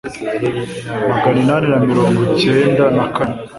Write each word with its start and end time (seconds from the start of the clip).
magana 1.09 1.37
inani 1.43 1.67
na 1.69 1.79
mirango 1.87 2.21
ncyenda 2.31 2.85
na 2.95 3.05
kane 3.15 3.35